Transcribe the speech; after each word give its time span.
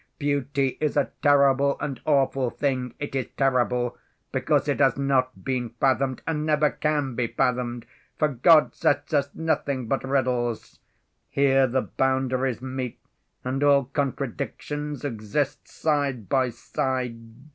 Beauty 0.17 0.79
is 0.81 0.97
a 0.97 1.11
terrible 1.21 1.77
and 1.79 2.01
awful 2.07 2.49
thing! 2.49 2.95
It 2.97 3.13
is 3.13 3.27
terrible 3.37 3.99
because 4.31 4.67
it 4.67 4.79
has 4.79 4.97
not 4.97 5.43
been 5.45 5.69
fathomed 5.79 6.23
and 6.25 6.43
never 6.43 6.71
can 6.71 7.13
be 7.13 7.27
fathomed, 7.27 7.85
for 8.17 8.27
God 8.29 8.73
sets 8.73 9.13
us 9.13 9.29
nothing 9.35 9.85
but 9.85 10.03
riddles. 10.03 10.79
Here 11.29 11.67
the 11.67 11.83
boundaries 11.83 12.63
meet 12.63 12.99
and 13.43 13.61
all 13.63 13.83
contradictions 13.93 15.05
exist 15.05 15.67
side 15.67 16.27
by 16.27 16.49
side. 16.49 17.21